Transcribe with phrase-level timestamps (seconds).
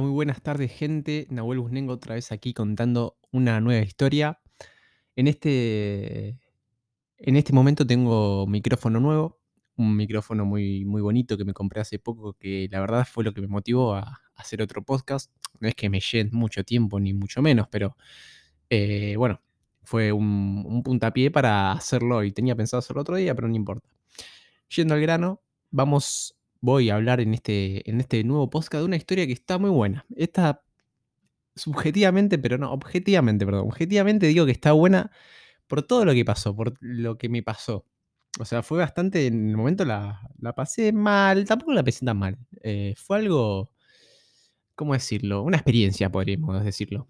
[0.00, 1.26] Muy buenas tardes, gente.
[1.30, 4.40] Nahuel Busnengo otra vez aquí contando una nueva historia.
[5.14, 6.40] En este,
[7.18, 9.40] en este momento tengo micrófono nuevo,
[9.76, 13.32] un micrófono muy, muy bonito que me compré hace poco, que la verdad fue lo
[13.32, 15.30] que me motivó a hacer otro podcast.
[15.60, 17.96] No es que me lleve mucho tiempo, ni mucho menos, pero
[18.70, 19.40] eh, bueno,
[19.84, 23.88] fue un, un puntapié para hacerlo y tenía pensado hacerlo otro día, pero no importa.
[24.68, 28.96] Yendo al grano, vamos voy a hablar en este, en este nuevo podcast de una
[28.96, 30.06] historia que está muy buena.
[30.16, 30.62] Esta,
[31.54, 33.66] subjetivamente, pero no, objetivamente, perdón.
[33.66, 35.10] Objetivamente digo que está buena
[35.66, 37.84] por todo lo que pasó, por lo que me pasó.
[38.40, 42.16] O sea, fue bastante, en el momento la, la pasé mal, tampoco la pasé tan
[42.18, 42.38] mal.
[42.62, 43.70] Eh, fue algo,
[44.74, 45.42] ¿cómo decirlo?
[45.42, 47.08] Una experiencia, podríamos decirlo.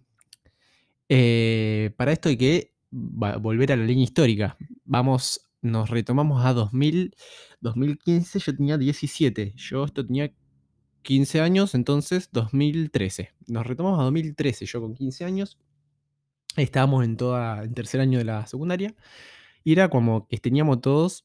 [1.09, 4.57] Eh, para esto hay que volver a la línea histórica.
[4.85, 7.16] Vamos nos retomamos a 2000,
[7.60, 10.30] 2015, yo tenía 17, yo esto tenía
[11.02, 13.32] 15 años, entonces 2013.
[13.48, 15.59] Nos retomamos a 2013, yo con 15 años.
[16.56, 18.95] Estábamos en toda, en tercer año de la secundaria.
[19.65, 21.24] Y era como que teníamos todos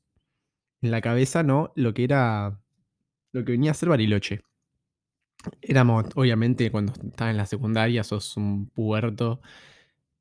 [0.81, 1.73] en la cabeza, ¿no?
[1.75, 2.61] Lo que era,
[3.33, 4.41] lo que venía a ser Bariloche.
[5.61, 9.41] Éramos, obviamente, cuando estás en la secundaria, sos un puerto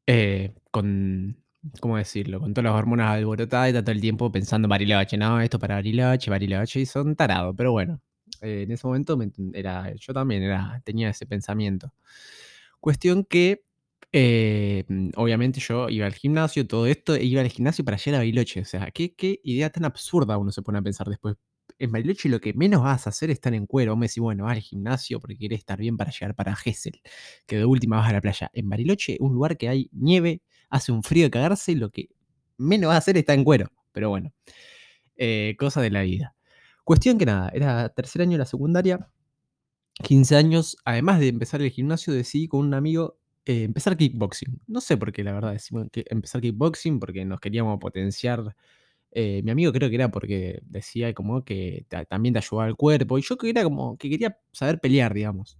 [0.06, 1.36] eh, con
[1.80, 2.40] ¿cómo decirlo?
[2.40, 5.76] Con todas las hormonas alborotadas y todo el tiempo pensando en Bariloche, no, esto para
[5.76, 8.00] Bariloche, Bariloche, y son tarados, pero bueno,
[8.42, 9.18] eh, en ese momento
[9.54, 11.92] era, yo también era, tenía ese pensamiento.
[12.80, 13.62] Cuestión que,
[14.12, 14.84] eh,
[15.16, 18.60] obviamente yo iba al gimnasio, todo esto, e iba al gimnasio para llegar a Bariloche,
[18.60, 21.36] o sea, ¿qué, qué idea tan absurda uno se pone a pensar después.
[21.78, 23.96] En Bariloche lo que menos vas a hacer es estar en cuero.
[23.96, 27.00] Me decís, bueno, vas al gimnasio porque querés estar bien para llegar para Gessel,
[27.46, 28.50] que de última vas a la playa.
[28.54, 32.08] En Bariloche, un lugar que hay nieve, hace un frío de cagarse y lo que
[32.58, 33.70] menos va a hacer está en cuero.
[33.92, 34.32] Pero bueno,
[35.16, 36.34] eh, cosa de la vida.
[36.84, 39.10] Cuestión que nada, era tercer año de la secundaria,
[40.02, 44.60] 15 años, además de empezar el gimnasio, decidí con un amigo eh, empezar kickboxing.
[44.66, 48.54] No sé por qué, la verdad, decimos que empezar kickboxing, porque nos queríamos potenciar.
[49.10, 53.18] Eh, mi amigo creo que era porque decía como que también te ayudaba al cuerpo,
[53.18, 55.58] y yo que era como que quería saber pelear, digamos.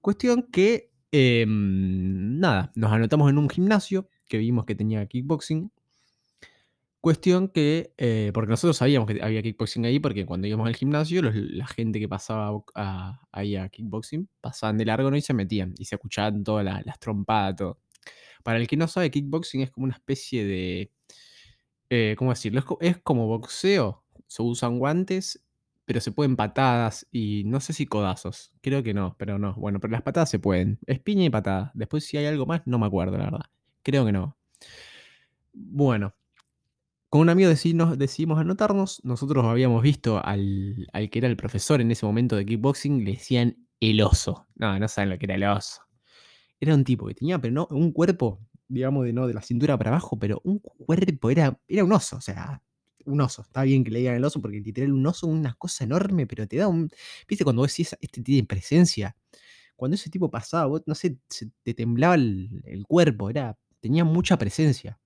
[0.00, 5.70] Cuestión que, em, nada, nos anotamos en un gimnasio, que vimos que tenía kickboxing.
[7.00, 11.22] Cuestión que, eh, porque nosotros sabíamos que había kickboxing ahí, porque cuando íbamos al gimnasio,
[11.22, 12.50] la gente que pasaba
[13.30, 15.16] ahí a kickboxing pasaban de largo ¿no?
[15.16, 17.80] y se metían y se escuchaban todas las trompadas, todo.
[18.42, 20.92] Para el que no sabe, kickboxing es como una especie de.
[21.90, 22.64] Eh, ¿Cómo decirlo?
[22.80, 24.04] Es, como boxeo.
[24.28, 25.42] Se usan guantes,
[25.84, 28.52] pero se pueden patadas y no sé si codazos.
[28.60, 29.54] Creo que no, pero no.
[29.54, 30.78] Bueno, pero las patadas se pueden.
[30.86, 31.72] Es piña y patada.
[31.74, 33.46] Después, si hay algo más, no me acuerdo, la verdad.
[33.86, 34.36] Creo que no.
[35.52, 36.12] Bueno,
[37.08, 39.00] con un amigo decidimos, decidimos anotarnos.
[39.04, 43.64] Nosotros habíamos visto al, que era el profesor en ese momento de kickboxing, le decían
[43.78, 44.48] el oso.
[44.56, 45.82] No, no saben lo que era el oso.
[46.58, 49.78] Era un tipo que tenía, pero no, un cuerpo, digamos, de no de la cintura
[49.78, 52.60] para abajo, pero un cuerpo, era, era un oso, o sea,
[53.04, 53.42] un oso.
[53.42, 56.48] Está bien que le digan el oso, porque literal un oso, una cosa enorme, pero
[56.48, 56.90] te da un.
[57.28, 59.16] ¿Viste cuando vos decís este tiene presencia?
[59.76, 61.18] Cuando ese tipo pasaba, vos, no sé,
[61.62, 64.98] te temblaba el cuerpo, era tenía mucha presencia.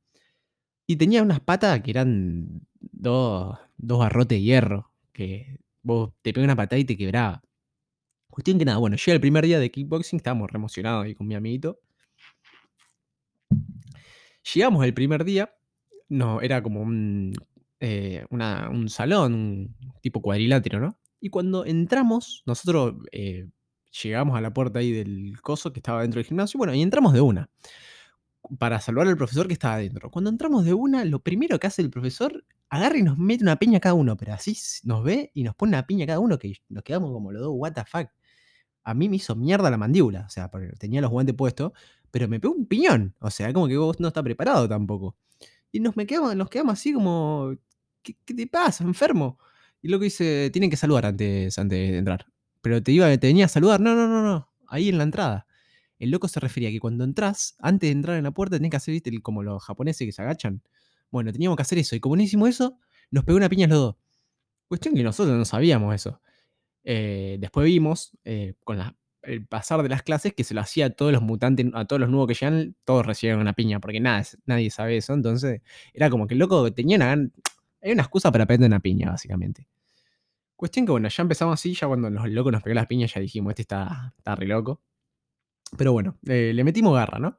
[0.87, 6.47] Y tenía unas patas que eran dos, dos barrotes de hierro, que vos te pegabas
[6.47, 7.43] una patada y te quebraba.
[8.31, 11.27] Cuestión que nada, bueno, llega el primer día de kickboxing, estábamos re emocionados ahí con
[11.27, 11.79] mi amiguito.
[14.55, 15.53] Llegamos el primer día,
[16.09, 17.35] no, era como un,
[17.81, 20.99] eh, un salón, un tipo cuadrilátero, ¿no?
[21.21, 23.47] Y cuando entramos, nosotros eh,
[24.03, 27.13] llegamos a la puerta ahí del coso que estaba dentro del gimnasio, bueno, y entramos
[27.13, 27.51] de una
[28.59, 30.11] para salvar al profesor que estaba adentro.
[30.11, 33.56] Cuando entramos de una, lo primero que hace el profesor, agarra y nos mete una
[33.56, 36.55] piña cada uno, pero así nos ve y nos pone una piña cada uno que
[36.69, 38.09] nos quedamos como los dos, what the fuck.
[38.84, 41.73] A mí me hizo mierda la mandíbula, o sea, tenía los guantes puestos,
[42.11, 45.16] pero me pegó un piñón, o sea, como que vos no estás preparado tampoco.
[45.72, 47.54] Y nos, quedamos, nos quedamos así como,
[48.03, 49.39] ¿qué, te pasa, enfermo?
[49.83, 52.27] Y lo que dice, tienen que saludar antes, antes de entrar.
[52.63, 55.47] Pero te iba, te venía a saludar, no, no, no, no, ahí en la entrada
[56.01, 58.71] el loco se refería a que cuando entras, antes de entrar en la puerta, tenés
[58.71, 60.63] que hacer, viste, como los japoneses que se agachan.
[61.11, 61.95] Bueno, teníamos que hacer eso.
[61.95, 62.79] Y como no hicimos eso,
[63.11, 63.97] nos pegó una piña los dos.
[64.67, 66.21] Cuestión que nosotros no sabíamos eso.
[66.85, 68.79] Eh, después vimos, eh, con
[69.23, 72.01] el pasar de las clases, que se lo hacía a todos los mutantes, a todos
[72.01, 75.13] los nuevos que llegan, todos recibieron una piña, porque nada, nadie sabe eso.
[75.13, 75.61] Entonces,
[75.93, 77.13] era como que el loco tenía una,
[77.83, 79.69] hay una excusa para aprender una piña, básicamente.
[80.57, 83.21] Cuestión que, bueno, ya empezamos así, ya cuando los locos nos pegó las piñas, ya
[83.21, 84.81] dijimos, este está, está re loco.
[85.77, 87.39] Pero bueno, eh, le metimos garra, ¿no?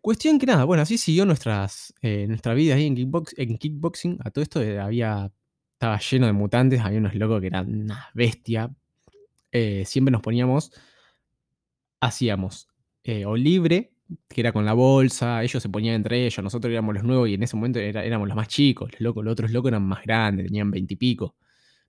[0.00, 4.18] Cuestión que nada, bueno, así siguió nuestras, eh, nuestra vida ahí en, kickbox, en kickboxing.
[4.24, 5.32] A todo esto eh, había,
[5.72, 8.70] estaba lleno de mutantes, había unos locos que eran una bestia.
[9.84, 10.70] siempre nos poníamos
[12.00, 12.68] hacíamos
[13.04, 13.92] eh, o libre,
[14.28, 17.34] que era con la bolsa, ellos se ponían entre ellos, nosotros éramos los nuevos y
[17.34, 20.46] en ese momento éramos los más chicos, los, locos, los otros locos eran más grandes,
[20.46, 21.36] tenían 20 y pico,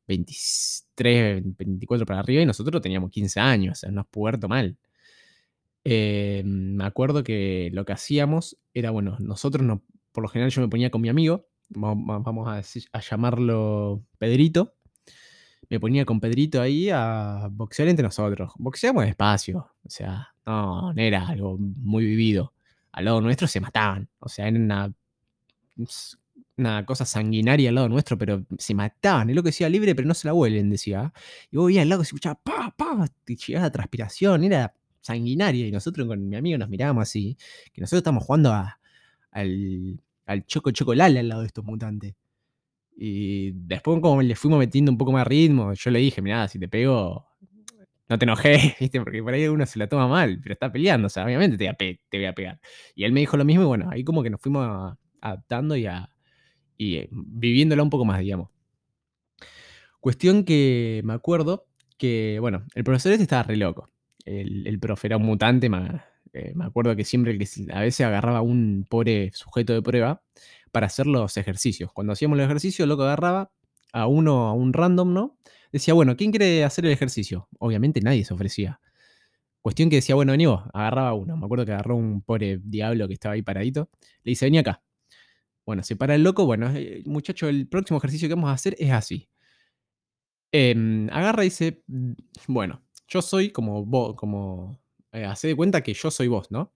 [0.08, 4.78] 23, 24 para arriba y nosotros teníamos 15 años, o sea, nos puerto mal.
[5.90, 10.60] Eh, me acuerdo que lo que hacíamos era, bueno, nosotros no, por lo general yo
[10.62, 14.76] me ponía con mi amigo, va- va- vamos a, llamarlo Pedrito,
[15.70, 18.52] me ponía con Pedrito ahí a boxear entre nosotros.
[18.58, 22.54] Boxeamos despacio, o sea, no, no era algo muy vivido.
[22.92, 24.94] Al lado nuestro se mataban, o sea, era una,
[26.86, 29.30] cosa sanguinaria al lado nuestro, pero se mataban.
[29.30, 31.14] Es lo que decía libre, pero no se la vuelven, decía.
[31.50, 34.74] Y vos veías al lado que se escuchaba pa, pa, te llegaba la transpiración, era
[35.02, 35.68] sanguinaria.
[35.68, 37.38] Y nosotros con mi amigo nos mirábamos así,
[37.74, 38.54] que nosotros estamos jugando
[39.32, 42.16] al, al Choco Chocolala al lado de estos mutantes.
[42.96, 46.60] Y después, como le fuimos metiendo un poco más ritmo, yo le dije, mirá, si
[46.60, 47.28] te pego,
[48.10, 49.00] no te enojes, ¿viste?
[49.00, 51.64] Porque por ahí uno se la toma mal, pero está peleando, o sea, obviamente te
[52.12, 52.60] voy a, pegar.
[52.96, 55.86] Y él me dijo lo mismo, y bueno, ahí como que nos fuimos adaptando y,
[55.86, 56.10] a,
[56.78, 58.50] y eh, viviéndola un poco más, digamos.
[60.00, 61.68] Cuestión que me acuerdo
[61.98, 63.90] que, bueno, el profesor este estaba re loco.
[64.28, 68.06] El, el profe era un mutante, ma- eh, me acuerdo que siempre que a veces
[68.06, 70.22] agarraba un pobre sujeto de prueba
[70.72, 71.92] para hacer los ejercicios.
[71.94, 73.52] Cuando hacíamos los ejercicios, el loco agarraba
[73.94, 75.38] a uno, a un random, ¿no?
[75.72, 77.48] Decía, bueno, ¿quién quiere hacer el ejercicio?
[77.60, 78.80] Obviamente nadie se ofrecía.
[79.62, 81.38] Cuestión que decía, bueno, vení vos, agarraba uno.
[81.38, 83.90] Me acuerdo que agarró un pobre diablo que estaba ahí paradito.
[84.24, 84.82] Le dice, vení acá.
[85.66, 86.46] Bueno, se para el loco.
[86.46, 89.30] Bueno, eh, muchacho, el próximo ejercicio que vamos a hacer es así.
[90.52, 92.14] Em, agarra y dice, "Mm,
[92.48, 94.80] bueno, yo soy como vos, como...
[95.12, 96.74] Eh, hace de cuenta que yo soy vos, ¿no?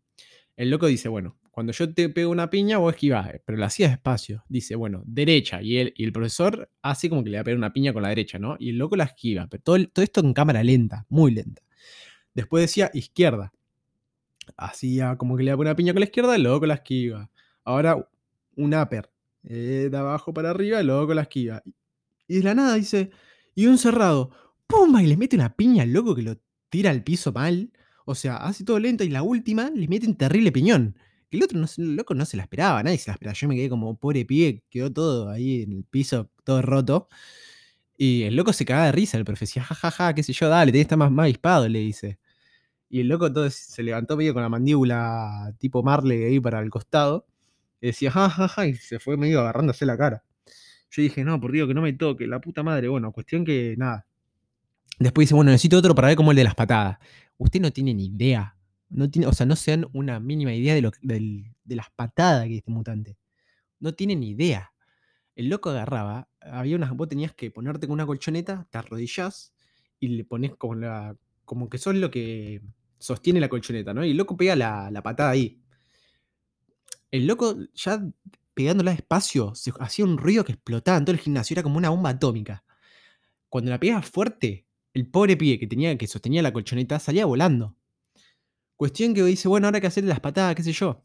[0.56, 3.66] El loco dice, bueno, cuando yo te pego una piña, vos esquivás, eh, pero lo
[3.66, 4.44] hacía despacio.
[4.48, 5.62] Dice, bueno, derecha.
[5.62, 8.10] Y, y el profesor hace como que le va a pegar una piña con la
[8.10, 8.56] derecha, ¿no?
[8.60, 9.48] Y el loco la esquiva.
[9.48, 11.62] Pero todo, todo esto en cámara lenta, muy lenta.
[12.34, 13.51] Después decía izquierda.
[14.57, 17.30] Hacía como que le da una piña con la izquierda, el loco la esquiva.
[17.63, 18.07] Ahora
[18.56, 19.10] un upper.
[19.44, 21.63] eh, de abajo para arriba, el loco la esquiva.
[22.27, 23.12] Y de la nada dice,
[23.56, 24.31] y un cerrado.
[24.71, 25.03] ¡Pumba!
[25.03, 26.38] Y le mete una piña al loco que lo
[26.69, 27.71] tira al piso mal.
[28.06, 30.95] O sea, hace todo lento y la última le mete un terrible piñón.
[31.29, 33.33] El otro no, el loco no se la esperaba, nadie se la esperaba.
[33.33, 37.09] Yo me quedé como pobre pibe, quedó todo ahí en el piso, todo roto.
[37.97, 40.71] Y el loco se cagaba de risa, el profe decía, jajaja, qué sé yo, dale,
[40.71, 42.19] tenés que estar más, más avispado, le dice.
[42.89, 46.69] Y el loco todo se levantó medio con la mandíbula tipo Marley ahí para el
[46.69, 47.27] costado.
[47.81, 50.24] Y decía, jajaja, y se fue medio agarrándose la cara.
[50.91, 52.88] Yo dije, no, por Dios, que no me toque, la puta madre.
[52.89, 54.07] Bueno, cuestión que nada.
[55.01, 56.98] Después dice, bueno, necesito otro para ver cómo el de las patadas.
[57.38, 58.56] Usted no tiene ni idea.
[58.89, 61.89] No tiene, o sea, no se dan una mínima idea de, lo, del- de las
[61.92, 63.18] patadas que este mutante.
[63.80, 64.74] No tiene ni idea.
[65.36, 69.53] El loco agarraba, había unas, vos tenías que ponerte con una colchoneta, te arrodillás
[70.00, 71.15] y le pones como la.
[71.45, 72.62] como que sos lo que
[73.00, 74.06] sostiene la colchoneta, ¿no?
[74.06, 75.62] Y el loco pega la, la patada ahí.
[77.12, 78.01] El loco ya
[78.53, 82.09] pegándola despacio, hacía un ruido que explotaba en todo el gimnasio, era como una bomba
[82.12, 82.63] atómica.
[83.50, 87.75] Cuando la pegaba fuerte, el pobre pibe que tenía, que sostenía la colchoneta, salía volando.
[88.75, 91.03] Cuestión que dice, bueno, ahora hay que hacerle las patadas, qué sé yo.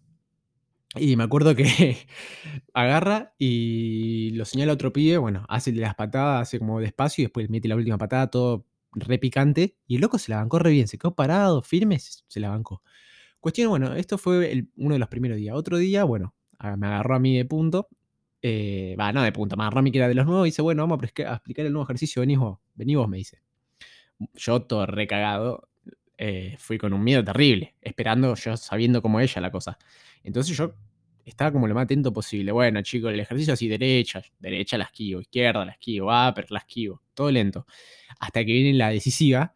[0.95, 1.97] Y me acuerdo que
[2.75, 7.27] agarra y lo señala a otro pibe, bueno, hace las patadas, hace como despacio y
[7.27, 9.77] después mete la última patada, todo re picante.
[9.87, 12.83] Y el loco se la bancó re bien, se quedó parado, firme, se la bancó.
[13.41, 15.55] Cuestión, bueno, esto fue uno de los primeros días.
[15.55, 16.35] Otro día, bueno,
[16.79, 17.89] me agarró a mí de punto.
[18.43, 20.51] eh, Va, no de punto, me agarró a mí que era de los nuevos y
[20.51, 23.46] dice, bueno, vamos a, explicar el nuevo ejercicio, venís vos, vení vos, me dice.
[24.35, 25.69] Yo todo recagado,
[26.19, 29.79] eh, fui con un miedo terrible, esperando, yo sabiendo cómo ella la cosa.
[30.23, 30.75] Entonces yo
[31.25, 32.53] estaba como lo más atento posible.
[32.53, 37.03] Bueno, chicos, el ejercicio así, derecha, derecha la esquivo, izquierda la esquivo, upper la esquivo,
[37.15, 37.67] todo lento.
[38.21, 39.53] Hasta que viene la decisiva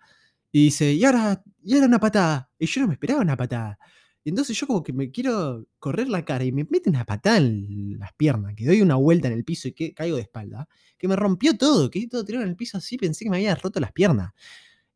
[0.52, 2.50] y dice, y ahora, y ahora una patada.
[2.58, 3.78] Y yo no me esperaba una patada.
[4.22, 7.38] Y entonces yo como que me quiero correr la cara y me mete una patada
[7.38, 10.68] en las piernas, que doy una vuelta en el piso y que caigo de espalda,
[10.98, 13.54] que me rompió todo, quedé todo tirado en el piso así, pensé que me había
[13.54, 14.32] roto las piernas.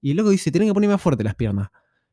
[0.02, 1.70] Y el loco dice, tenés que poner más fuerte las piernas.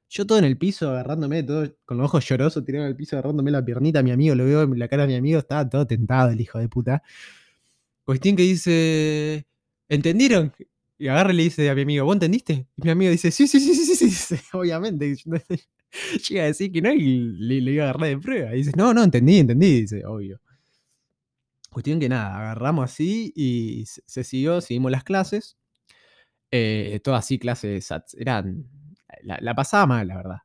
[0.09, 3.17] Yo todo en el piso, agarrándome, todo con los ojos llorosos, tirado en el piso,
[3.17, 5.67] agarrándome la piernita a mi amigo, lo veo en la cara de mi amigo, estaba
[5.69, 7.03] todo tentado el hijo de puta.
[8.05, 9.45] Cuestión que dice,
[9.89, 10.53] ¿entendieron?
[10.97, 12.67] Y agarra y le dice a mi amigo, ¿vos entendiste?
[12.77, 15.15] Y mi amigo dice, sí, sí, sí, sí, sí, obviamente.
[16.29, 18.53] Llega a decir que no y le, le iba a agarrar de prueba.
[18.53, 20.39] Y dice, no, no, entendí, entendí, dice, obvio.
[21.71, 25.57] Cuestión que nada, agarramos así y se, siguió, seguimos las clases.
[26.51, 28.67] Eh, todas así clases, eran,
[29.24, 30.38] la, pasaba mal, la verdad.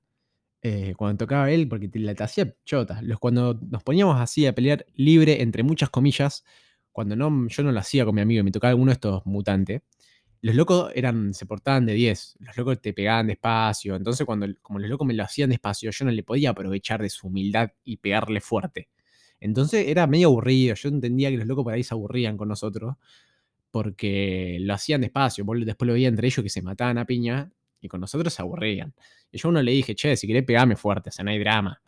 [0.62, 3.00] Eh, cuando tocaba él, porque te, la hacía chota.
[3.03, 6.45] Los, cuando nos poníamos así a pelear libre, entre muchas comillas,
[6.93, 9.26] cuando no, yo no lo hacía con mi amigo y me tocaba alguno de estos
[9.26, 9.83] mutantes,
[10.47, 12.37] los locos eran, se portaban de 10.
[12.38, 13.97] Los locos te pegaban despacio.
[13.97, 17.11] Entonces, cuando como los locos me lo hacían despacio, yo no le podía aprovechar de
[17.11, 18.88] su humildad y pegarle fuerte.
[19.41, 20.76] Entonces era medio aburrido.
[20.76, 22.95] Yo entendía que los locos por ahí se aburrían con nosotros
[23.73, 25.45] porque lo hacían despacio.
[25.45, 27.50] Después lo veía entre ellos que se mataban a piña
[27.81, 28.95] y con nosotros se aburrían.
[29.33, 31.41] Y yo a uno le dije, che, si querés pegarme fuerte, o sea, no hay
[31.41, 31.83] drama.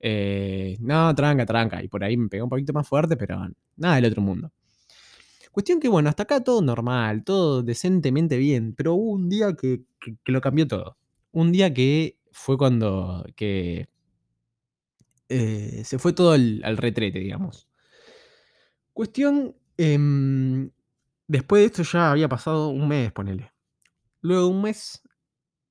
[0.00, 1.84] Eh, no, tranca, tranca.
[1.84, 4.50] Y por ahí me pegó un poquito más fuerte, pero nada del otro mundo.
[5.50, 9.82] Cuestión que, bueno, hasta acá todo normal, todo decentemente bien, pero hubo un día que,
[10.26, 10.96] lo cambió todo.
[11.32, 13.88] Un día que fue cuando que
[15.28, 17.68] eh, se fue todo al, retrete, digamos.
[18.92, 20.70] Cuestión, em,
[21.26, 23.52] después de esto ya había pasado un mes, ponele.
[24.22, 25.02] Luego de un mes,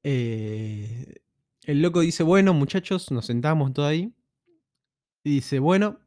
[0.04, 1.22] eh,
[1.64, 4.14] el loco dice, bueno, muchachos, nos sentamos todo ahí.
[5.24, 6.00] Y dice, bueno,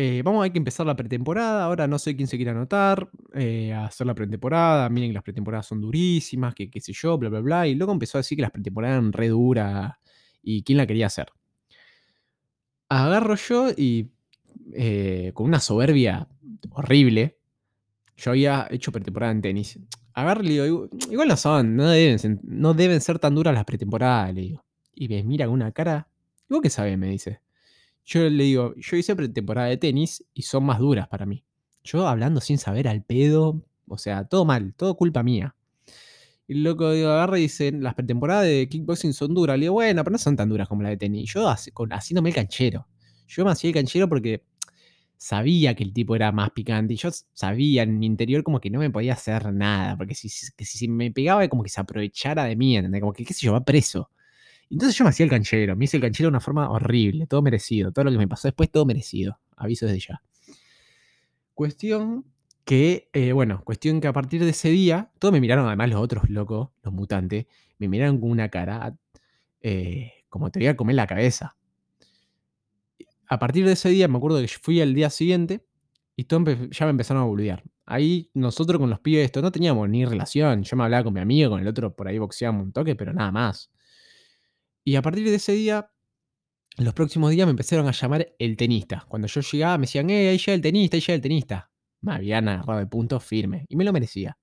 [0.00, 1.64] eh, vamos hay que empezar la pretemporada.
[1.64, 4.88] Ahora no sé quién se quiere anotar eh, a hacer la pretemporada.
[4.90, 7.66] Miren que las pretemporadas son durísimas, que qué sé yo, bla, bla, bla.
[7.66, 9.94] Y luego empezó a decir que las pretemporadas eran re duras
[10.40, 11.32] y quién la quería hacer.
[12.88, 14.12] Agarro yo y
[14.72, 16.28] eh, con una soberbia
[16.70, 17.36] horrible,
[18.16, 19.80] yo había hecho pretemporada en tenis.
[20.12, 23.52] Agarro y le digo, igual no son, no deben, ser, no deben ser tan duras
[23.52, 24.64] las pretemporadas, le digo.
[24.94, 26.06] Y me mira con una cara.
[26.48, 26.96] ¿Y vos qué sabes?
[26.96, 27.40] Me dice.
[28.08, 31.44] Yo le digo, yo hice pretemporada de tenis y son más duras para mí.
[31.84, 35.54] Yo hablando sin saber al pedo, o sea, todo mal, todo culpa mía.
[36.46, 39.58] Y el loco digo, agarra y dice, las pretemporadas de kickboxing son duras.
[39.58, 41.30] Le digo, bueno, pero no son tan duras como la de tenis.
[41.34, 42.86] Yo haciéndome el canchero.
[43.26, 44.42] Yo me hacía el canchero porque
[45.18, 46.94] sabía que el tipo era más picante.
[46.94, 49.98] Y yo sabía en mi interior como que no me podía hacer nada.
[49.98, 53.02] Porque si, si me pegaba, como que se aprovechara de mí, ¿entendés?
[53.02, 54.10] Como que, qué sé yo, va preso.
[54.70, 57.42] Entonces yo me hacía el canchero, me hice el canchero de una forma horrible, todo
[57.42, 60.22] merecido, todo lo que me pasó después, todo merecido, aviso desde ya.
[61.54, 62.24] Cuestión
[62.64, 66.00] que, eh, bueno, cuestión que a partir de ese día, todos me miraron, además los
[66.00, 67.46] otros locos, los mutantes,
[67.78, 68.94] me miraron con una cara
[69.62, 71.56] eh, como te voy a comer la cabeza.
[73.26, 75.64] A partir de ese día, me acuerdo que fui al día siguiente
[76.16, 77.62] y todo ya me empezaron a boludear.
[77.84, 80.62] Ahí nosotros con los pibes esto no teníamos ni relación.
[80.62, 83.12] Yo me hablaba con mi amigo, con el otro por ahí boxeábamos un toque, pero
[83.12, 83.70] nada más.
[84.88, 85.92] Y a partir de ese día,
[86.78, 89.04] los próximos días me empezaron a llamar el tenista.
[89.06, 91.70] Cuando yo llegaba me decían, eh, ahí llega el tenista, ahí llega el tenista.
[92.00, 93.66] Me habían agarrado de punto firme.
[93.68, 94.38] Y me lo merecía.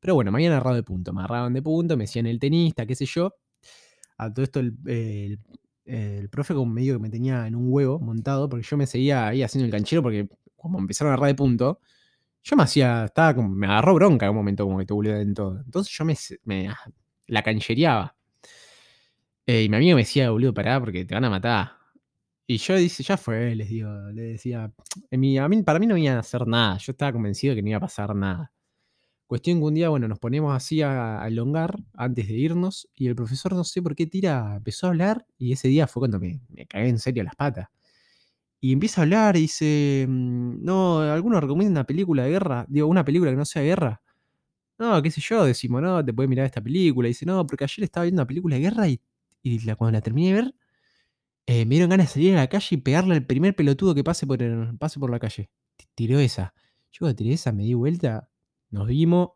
[0.00, 1.12] Pero bueno, me habían agarrado de punto.
[1.12, 3.34] Me agarraban de punto, me decían el tenista, qué sé yo.
[4.16, 5.40] A todo esto el,
[6.30, 9.42] profe como medio que me tenía en un huevo montado, porque yo me seguía ahí
[9.42, 11.80] haciendo el canchero, porque como empezaron a agarrar de punto,
[12.42, 15.34] yo me hacía, estaba como, me agarró bronca en un momento como que te en
[15.34, 15.60] todo.
[15.60, 16.70] Entonces yo me, me
[17.26, 18.15] la canchereaba.
[19.46, 21.72] Eh, y mi amigo me decía, boludo, pará porque te van a matar.
[22.46, 24.72] Y yo dice, ya fue, les digo, le decía,
[25.12, 27.70] a mí, para mí no iban a hacer nada, yo estaba convencido de que no
[27.70, 28.52] iba a pasar nada.
[29.26, 33.16] Cuestión que un día, bueno, nos ponemos así a, elongar antes de irnos y el
[33.16, 36.40] profesor no sé por qué tira, empezó a hablar y ese día fue cuando me,
[36.48, 37.68] me cagué en serio las patas.
[38.60, 42.66] Y empieza a hablar y dice, mm, no, ¿alguno recomienda una película de guerra?
[42.68, 44.02] Digo, una película que no sea de guerra.
[44.78, 47.08] No, qué sé yo, decimos, no, te puedes mirar esta película.
[47.08, 49.00] Y dice, no, porque ayer estaba viendo una película de guerra y
[49.54, 50.54] y cuando la terminé de ver,
[51.46, 54.02] eh, me dieron ganas de salir a la calle y pegarle al primer pelotudo que
[54.02, 54.38] pase por,
[54.78, 55.50] pase por la calle.
[55.94, 56.54] Tiró esa.
[56.92, 58.28] Yo tiré esa, me di vuelta,
[58.70, 59.30] nos vimos,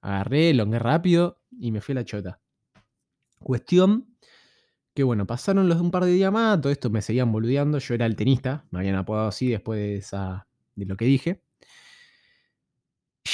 [0.00, 2.40] agarré, longué rápido y me fui a la chota.
[3.40, 4.12] Cuestión
[4.94, 7.94] que bueno, pasaron los un par de días más, todo esto me seguían boludeando, yo
[7.94, 11.42] era el tenista, me habían apodado así después de, esa, de lo que dije.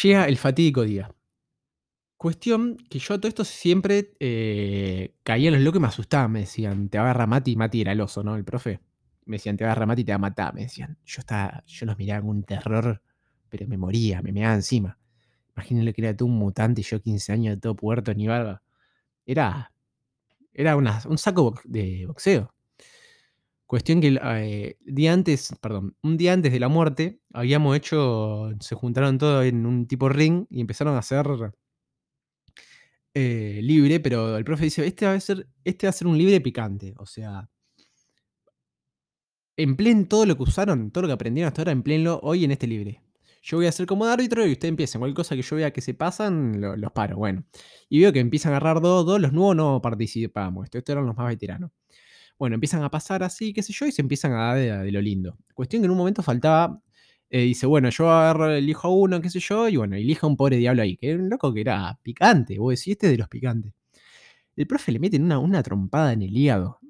[0.03, 1.13] Llega el fatídico día.
[2.19, 6.33] Cuestión que yo todo esto siempre eh, caía en los locos y me asustaban.
[6.33, 7.55] Me decían, te agarra Mati.
[7.55, 8.35] Mati era el oso, ¿no?
[8.35, 8.81] El profe.
[9.25, 10.53] Me decían, te agarra Mati y te va a matar.
[10.53, 10.99] Me decían.
[11.07, 13.01] Yo estaba, yo los miraba con un terror,
[13.49, 14.99] pero me moría, me meaba encima.
[15.57, 18.63] Imagínense que era tú un mutante y yo 15 años de todo puerto ni barba.
[19.25, 19.73] Era,
[20.53, 22.53] era un saco de boxeo.
[23.67, 28.75] Cuestión que eh, día antes, perdón, un día antes de la muerte, habíamos hecho, se
[28.75, 31.25] juntaron todos en un tipo ring y empezaron a hacer
[33.15, 36.19] eh, libre, pero el profe dice, este va a ser, este va a ser un
[36.19, 36.95] libre picante.
[36.99, 37.49] O sea,
[39.57, 42.67] empleen todo lo que usaron, todo lo que aprendieron hasta ahora, empleenlo hoy en este
[42.67, 43.03] libre.
[43.43, 45.01] Yo voy a ser como árbitro y ustedes empiecen.
[45.01, 47.17] Cualquier cosa que yo vea que se pasan, los paro.
[47.17, 47.45] Bueno.
[47.89, 49.21] Y veo que empiezan a agarrar dos, dos.
[49.21, 50.65] Los nuevos no participamos.
[50.65, 51.71] Estos eran los más veteranos.
[52.39, 55.01] Bueno, empiezan a pasar así, qué sé yo, y se empiezan a dar de lo
[55.01, 55.37] lindo.
[55.55, 56.81] Cuestión que en un momento faltaba
[57.31, 60.37] eh, dice, bueno, yo agarro, elijo a uno, qué sé yo, y bueno, elija un
[60.37, 63.19] pobre diablo ahí, que era un loco que era picante, vos decís, este es de
[63.19, 63.73] los picantes.
[64.57, 66.81] El profe le mete una, una trompada en el hígado,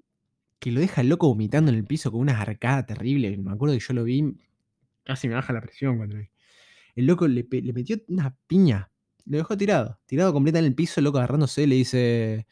[0.59, 3.37] que lo deja el loco vomitando en el piso con una arcada terrible.
[3.39, 4.37] Me acuerdo que yo lo vi,
[5.05, 6.29] casi me baja la presión cuando vi.
[6.97, 8.91] El loco le, metió una piña,
[9.27, 12.47] Lo dejó tirado, tirado completa en el piso, loco, agarrándose, le dice,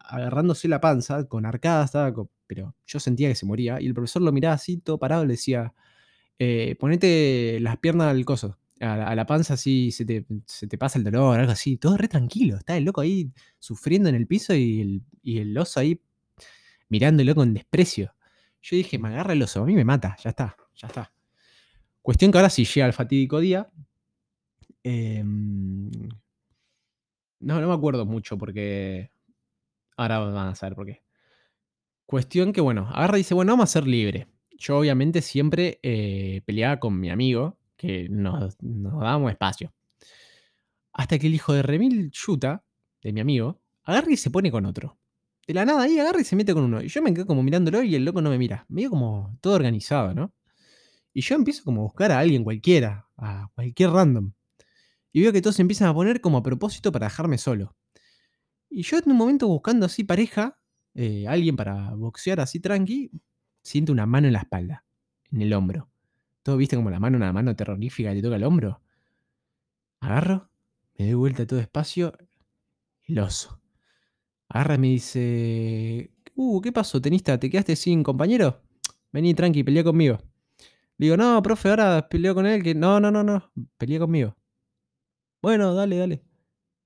[0.00, 2.12] agarrándose la panza, con arcadas, estaba,
[2.46, 3.80] pero yo sentía que se moría.
[3.80, 5.74] Y el profesor lo miraba así, todo parado, le decía,
[6.38, 10.98] eh, ponete las piernas al coso, a la, panza así se te, se te pasa
[10.98, 11.76] el dolor, algo así.
[11.76, 15.56] Todo re tranquilo, está el loco ahí sufriendo en el piso y el, y el
[15.56, 16.00] oso ahí
[16.88, 18.14] mirándolo con desprecio.
[18.62, 21.12] Yo dije, me agarra el oso, a mí me mata, ya está, ya está.
[22.02, 23.70] Cuestión que ahora sí llega el fatídico día.
[24.82, 25.90] em,
[27.40, 29.10] no, no me acuerdo mucho porque.
[29.96, 31.02] Ahora van a saber por qué.
[32.06, 34.28] Cuestión que, bueno, agarra y dice, bueno, vamos a ser libre.
[34.56, 39.72] Yo obviamente siempre eh, peleaba con mi amigo, que nos, nos dábamos espacio.
[40.92, 42.64] Hasta que el hijo de Remil Yuta,
[43.02, 44.98] de mi amigo, agarra y se pone con otro.
[45.46, 46.80] De la nada ahí agarra y se mete con uno.
[46.80, 48.64] Y yo me quedo como mirándolo y el loco no me mira.
[48.68, 50.32] Medio como todo organizado, ¿no?
[51.12, 54.32] Y yo empiezo como a buscar a alguien cualquiera, a cualquier random.
[55.12, 57.76] Y veo que todos se empiezan a poner como a propósito para dejarme solo.
[58.68, 60.58] Y yo en un momento buscando así pareja,
[60.94, 63.10] eh, alguien para boxear así tranqui,
[63.64, 64.84] siento una mano en la espalda,
[65.32, 65.90] en el hombro.
[66.44, 68.80] Todo viste como la mano, una mano terrorífica que toca el hombro.
[70.00, 70.50] Agarro,
[70.96, 72.12] me doy vuelta todo despacio,
[73.04, 73.60] el oso.
[74.48, 77.38] Agarra y me dice, uh, ¿qué pasó, tenista?
[77.40, 78.62] ¿Te quedaste sin compañero?
[79.12, 80.18] Vení tranqui, pelea conmigo.
[80.98, 84.36] Le digo, no, profe, ahora peleo con él, que no, no, no, no, pelea conmigo.
[85.42, 86.22] Bueno, dale, dale.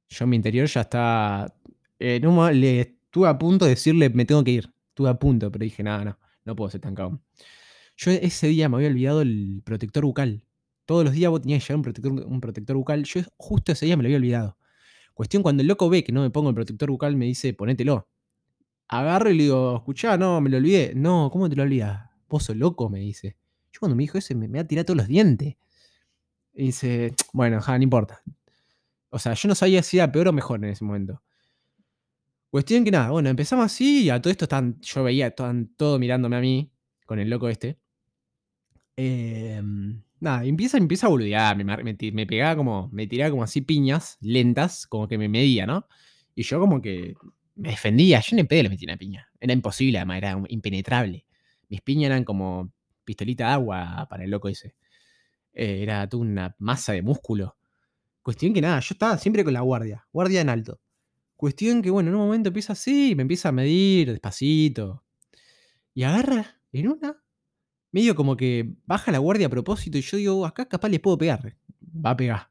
[0.08, 1.54] Yo en mi interior ya está.
[1.98, 4.74] En un mo- le estuve a punto de decirle, me tengo que ir.
[4.90, 6.18] Estuve a punto, pero dije, nada, no,
[6.48, 7.22] no puedo ser tan cagón.
[7.96, 10.44] Yo ese día me había olvidado el protector bucal.
[10.86, 13.04] Todos los días vos tenías que llevar un protector, un protector bucal.
[13.04, 14.56] Yo justo ese día me lo había olvidado.
[15.14, 18.08] Cuestión, cuando el loco ve que no me pongo el protector bucal, me dice, ponételo.
[18.88, 20.92] Agarro y le digo, escuchá, no, me lo olvidé.
[20.94, 22.08] No, ¿cómo te lo olvidas?
[22.28, 23.36] Vos sos loco, me dice.
[23.72, 25.56] Yo cuando me dijo eso, me, me va a tirar todos los dientes.
[26.54, 28.22] Y dice, bueno, ja, no importa.
[29.10, 31.22] O sea, yo no sabía si era peor o mejor en ese momento.
[32.50, 35.98] Cuestión que nada, bueno, empezamos así y a todo esto están, yo veía, estaban todo
[35.98, 36.72] mirándome a mí,
[37.06, 37.78] con el loco este.
[38.96, 44.16] Em, nada, empieza, empieza a boludear, me, me pegaba como, me tiraba como así piñas
[44.20, 45.86] lentas, como que me medía, ¿no?
[46.34, 47.14] Y yo como que
[47.54, 49.28] me defendía, yo ni pedo le metí una piña.
[49.40, 51.26] Era imposible, además, era impenetrable.
[51.68, 52.72] Mis piñas eran como
[53.04, 54.74] pistolita de agua para el loco ese.
[55.52, 57.56] Eh, era toda una masa de músculo.
[58.22, 60.80] Cuestión que nada, yo estaba siempre con la guardia, guardia en alto.
[61.38, 65.04] Cuestión que, bueno, en un momento empieza así, me empieza a medir despacito.
[65.94, 67.22] Y agarra en una,
[67.92, 71.16] medio como que baja la guardia a propósito y yo digo, acá capaz le puedo
[71.16, 71.56] pegar.
[71.80, 72.50] Va a pegar.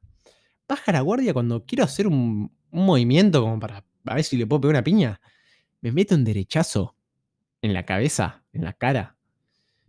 [0.69, 4.47] Baja la guardia cuando quiero hacer un, un movimiento como para a ver si le
[4.47, 5.19] puedo pegar una piña.
[5.81, 6.95] Me mete un derechazo
[7.61, 9.17] en la cabeza, en la cara.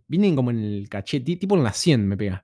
[0.09, 2.43] Vienen como en el cachete, tipo en la 100 me pega.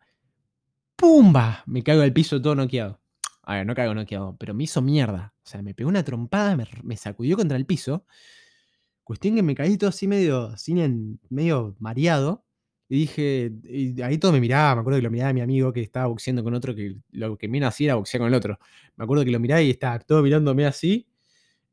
[0.96, 1.64] ¡Pumba!
[1.66, 3.02] Me caigo al piso todo noqueado.
[3.44, 5.35] A ver, no caigo noqueado, pero me hizo mierda.
[5.46, 8.06] O sea, me pegó una trompada, me, sacudió contra el piso.
[9.04, 12.44] Cuestión que me caí todo así medio, en- medio mareado.
[12.90, 13.52] Y dije,
[14.04, 16.54] ahí todo me miraba, me acuerdo que lo miraba mi amigo que estaba boxeando con
[16.54, 18.60] otro, que lo que menos hacía era boxear con el otro.
[18.96, 21.08] Me acuerdo que lo miraba y estaba todo mirándome así.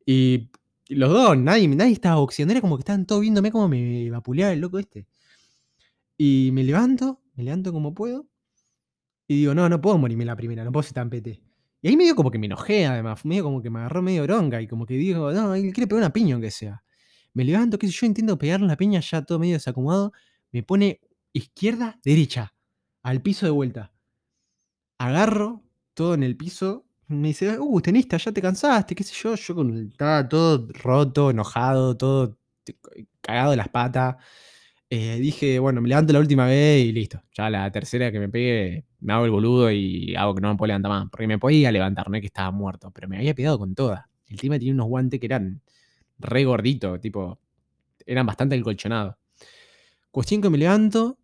[0.06, 0.50] Y
[0.88, 4.52] los dos, nadie, nadie estaba boxeando, era como que estaban todos viéndome como me vapuleaba
[4.52, 5.06] el loco este.
[6.16, 8.26] Y me levanto, me levanto como puedo.
[9.28, 11.40] Y digo, no, no puedo morirme la primera, no puedo ser tan pete.
[11.82, 14.62] Y ahí medio como que me enojé, además, medio como que me agarró medio bronca
[14.62, 16.84] y como que digo, no, él quiere pegar una piña aunque sea.
[17.34, 20.12] Me levanto, qué sé yo, intento pegarle una piña ya todo medio desacomodado.
[20.52, 21.00] Me pone
[21.32, 22.54] izquierda, derecha,
[23.02, 23.92] al piso de vuelta.
[24.98, 25.64] Agarro
[25.94, 26.86] todo en el piso.
[27.08, 29.34] Me dice, uh, tenista, ya te cansaste, qué sé yo.
[29.34, 32.38] Yo con estaba todo roto, enojado, todo
[33.20, 34.16] cagado de las patas.
[34.94, 37.22] Eh, dije, bueno, me levanto la última vez y listo.
[37.32, 40.56] Ya la tercera que me pegue, me hago el boludo y hago que no me
[40.58, 41.08] puedo levantar más.
[41.10, 44.10] Porque me podía levantar, no es que estaba muerto, pero me había pegado con toda.
[44.26, 45.62] El tema tenía unos guantes que eran
[46.18, 47.38] re gorditos, tipo,
[48.04, 49.14] eran bastante encolchonados.
[50.10, 51.18] Cuestión que me levanto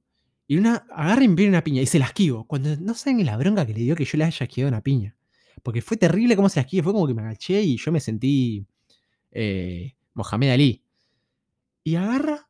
[0.47, 2.47] y una agarra y me pega una piña y se la esquivo.
[2.47, 5.15] Cuando no saben la bronca que le dio que yo le haya esquivado una piña.
[5.63, 8.01] Porque fue terrible cómo se la esquivé, fue como que me agaché y yo me
[8.01, 8.65] sentí
[9.31, 10.83] eh, Mohamed Ali.
[11.85, 12.48] Y agarra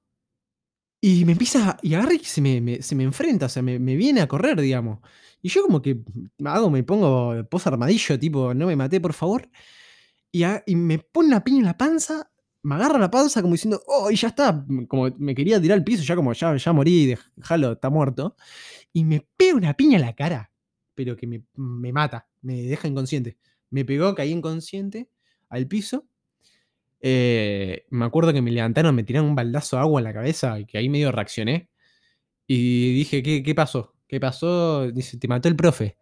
[1.01, 3.79] y me empieza, y agarra y se me, me- se me enfrenta, o sea, me,
[3.79, 4.99] me viene a correr, digamos.
[5.43, 5.99] Y yo como que
[6.45, 9.49] hago, me pongo posa armadillo, tipo, no me maté, por favor.
[10.33, 12.31] Y, a- y me pone una piña en la panza,
[12.63, 15.85] me agarra la panza como diciendo, oh, y ya está, como me quería tirar al
[15.85, 17.07] piso, ya como ya, ya morí,
[17.39, 18.37] déjalo, está muerto.
[18.93, 20.53] Y me pega una piña en la cara,
[20.95, 23.39] pero que me, me mata, me deja inconsciente.
[23.71, 25.11] Me pegó, caí inconsciente
[25.51, 26.07] al piso.
[27.01, 30.59] Eh, me acuerdo que me levantaron, me tiraron un baldazo de agua en la cabeza
[30.61, 31.71] y que ahí medio reaccioné.
[32.47, 33.95] Y dije, ¿qué, qué pasó?
[34.09, 34.91] ¿Qué pasó?
[34.93, 35.97] Dice, te mató el profe.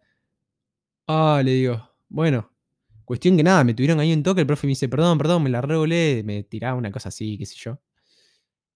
[1.07, 2.51] Ah, le digo, bueno,
[3.05, 5.49] Cuestión que nada, me tuvieron ahí un toque, el profe me dice: "Perdón, perdón, me
[5.49, 7.81] la revolé", me tiraba una cosa así, qué sé yo.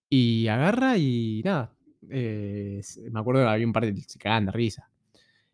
[0.10, 1.74] Y agarra y nada,
[2.10, 2.82] eh,
[3.12, 4.90] me acuerdo que había un par de se de risa.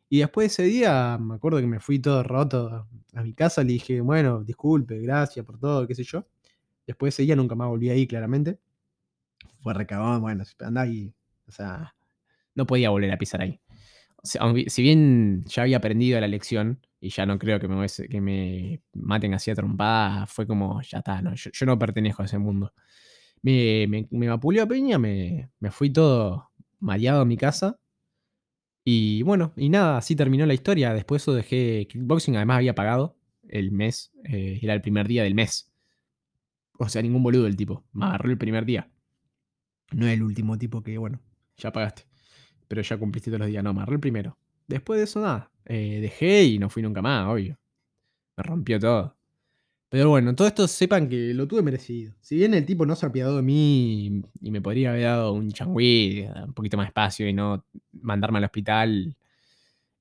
[0.10, 3.64] Y después de ese día, me acuerdo que me fui todo roto a mi casa,
[3.64, 6.28] le dije: "Bueno, disculpe, gracias por todo", qué sé yo.
[6.88, 8.60] Después día nunca más volví ahí, claramente.
[9.60, 11.14] Fue re cagón, bueno, andá ahí,
[11.48, 11.96] o sea,
[12.56, 13.60] no podía volver a pisar ahí.
[14.24, 19.52] Si bien ya había aprendido la lección y ya no creo que me maten así
[19.52, 22.74] a trompadas, fue como, ya está, no, yo no pertenezco a ese mundo.
[23.44, 27.80] Me me me vapuleó a piña, me me fui todo mareado a mi casa.
[28.84, 30.94] Y bueno, y nada, así terminó la historia.
[30.94, 33.18] Después de eso dejé kickboxing, además había pagado
[33.50, 35.72] el mes, eh, era el primer día del mes.
[36.78, 38.90] O sea, ningún boludo el tipo, me agarró el primer día.
[39.92, 41.22] No es el último tipo que, bueno,
[41.58, 42.06] ya pagaste,
[42.68, 43.64] pero ya cumpliste todos los días.
[43.64, 44.38] No, me agarró el primero.
[44.68, 47.58] Después de eso, nada, eh, dejé y no fui nunca más, obvio.
[48.38, 49.18] Me rompió todo.
[49.90, 52.14] Pero bueno, todo esto sepan que lo tuve merecido.
[52.22, 55.50] Si bien el tipo no se apiadó de mí y me podría haber dado un
[55.52, 59.16] changüí, un poquito más espacio y no mandarme al hospital,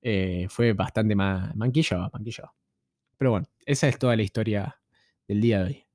[0.02, 2.52] eh, fue bastante más manquillo, manquillo.
[3.18, 4.80] Pero bueno, esa es toda la historia
[5.28, 5.85] del día de hoy.